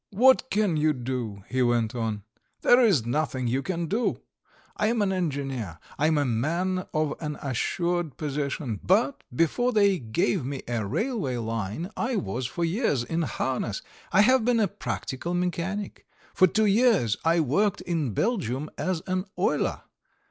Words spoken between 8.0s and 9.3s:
position, but